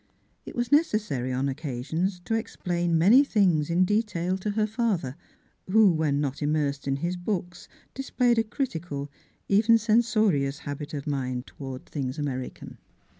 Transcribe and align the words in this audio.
It 0.47 0.55
was 0.55 0.71
necessary 0.71 1.31
on 1.31 1.47
occasions 1.47 2.19
to 2.21 2.33
explain 2.33 2.97
many 2.97 3.23
things 3.23 3.69
in 3.69 3.85
detail 3.85 4.35
to 4.39 4.49
her 4.49 4.65
father, 4.65 5.15
who 5.69 5.91
when 5.91 6.19
not 6.19 6.41
immersed 6.41 6.87
in 6.87 6.95
his 6.95 7.15
books 7.15 7.67
displayed 7.93 8.39
a 8.39 8.43
critical, 8.43 9.11
even 9.47 9.77
censorious 9.77 10.57
habit 10.57 10.95
of 10.95 11.05
mind 11.05 11.45
toward 11.45 11.85
things 11.85 12.17
American. 12.17 12.79